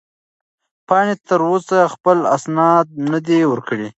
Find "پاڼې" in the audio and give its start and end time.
0.87-1.15